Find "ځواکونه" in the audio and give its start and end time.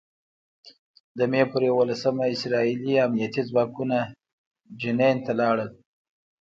3.49-3.97